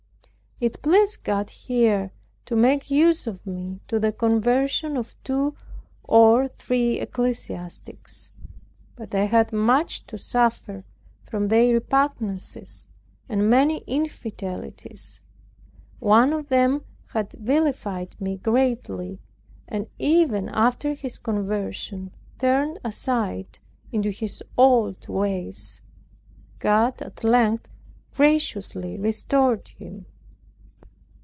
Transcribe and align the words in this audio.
It 0.63 0.83
pleased 0.83 1.23
God 1.23 1.49
here 1.49 2.11
to 2.45 2.55
make 2.55 2.91
use 2.91 3.25
of 3.25 3.47
me 3.47 3.79
to 3.87 3.99
the 3.99 4.11
conversion 4.11 4.95
of 4.95 5.15
two 5.23 5.55
or 6.03 6.47
three 6.47 6.99
ecclesiastics. 6.99 8.29
But 8.95 9.15
I 9.15 9.23
had 9.25 9.51
much 9.51 10.05
to 10.05 10.19
suffer 10.19 10.85
from 11.25 11.47
their 11.47 11.73
repugnances 11.73 12.89
and 13.27 13.49
many 13.49 13.79
infidelities 13.87 15.21
one 15.97 16.31
of 16.31 16.49
whom 16.49 16.85
had 17.07 17.33
vilified 17.33 18.21
me 18.21 18.37
greatly 18.37 19.19
and 19.67 19.87
even 19.97 20.47
after 20.49 20.93
his 20.93 21.17
conversion 21.17 22.11
turned 22.37 22.77
aside 22.85 23.57
into 23.91 24.11
his 24.11 24.43
old 24.59 25.07
ways. 25.07 25.81
God 26.59 27.01
at 27.01 27.23
length 27.23 27.67
graciously 28.13 28.99
restored 28.99 29.67
him. 29.69 30.05